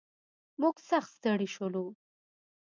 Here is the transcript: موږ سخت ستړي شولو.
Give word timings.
موږ 0.61 0.75
سخت 0.89 1.09
ستړي 1.17 1.47
شولو. 1.55 1.85